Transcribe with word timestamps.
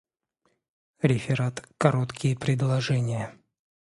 Реферат 1.03 1.63
"Короткие 1.77 2.35
предложения" 2.35 3.35